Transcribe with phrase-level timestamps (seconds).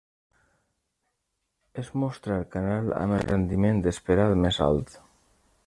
[1.83, 4.99] Es mostra el canal amb el rendiment esperat més alt.